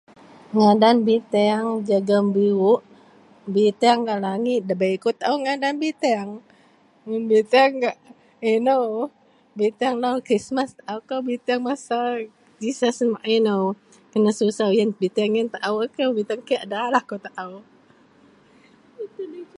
Ngadan 0.55 0.97
bintang 1.07 1.65
jegam 1.87 2.25
biru 2.35 2.75
bintang 3.55 3.97
gak 4.07 4.19
langit 4.27 4.61
da 4.67 4.73
bei 4.81 4.95
ko 5.03 5.09
tau 5.21 5.35
ngadan 5.43 5.75
bintang 5.83 6.27
mun 7.05 7.21
bintang 9.59 9.93
lau 10.03 10.15
krismas 10.27 10.71
tou 10.79 10.99
kou 11.09 11.21
bintang 11.29 11.59
Jesus 12.61 12.97
kena 14.13 14.31
susou. 14.39 14.69
Bintang 15.01 15.29
yian 15.35 15.47
tau 15.55 15.75
lah 15.81 15.89
aku 15.91 16.03
bintang 16.17 16.41
kei 16.47 16.61
da 16.71 16.81
lah 16.93 17.01
aku 17.05 17.15
tau. 17.25 17.51